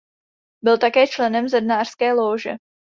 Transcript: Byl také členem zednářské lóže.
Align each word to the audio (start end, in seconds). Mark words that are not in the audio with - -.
Byl 0.63 0.77
také 0.77 1.07
členem 1.07 1.49
zednářské 1.49 2.13
lóže. 2.13 2.55